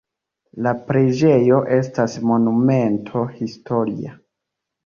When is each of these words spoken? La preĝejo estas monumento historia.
La 0.67 0.71
preĝejo 0.87 1.59
estas 1.77 2.17
monumento 2.31 3.27
historia. 3.37 4.19